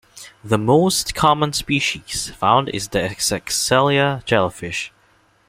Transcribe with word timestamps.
The 0.43 0.57
most 0.57 1.13
common 1.13 1.53
species 1.53 2.31
found 2.31 2.69
is 2.69 2.87
the 2.87 2.97
"Essexella" 3.01 4.25
jellyfish. 4.25 4.91